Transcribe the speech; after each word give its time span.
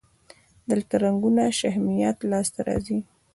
دلته 0.69 0.95
رنګونه 1.03 1.41
او 1.47 1.53
شهمیات 1.59 2.17
لاسته 2.31 2.59
راځي. 2.67 2.99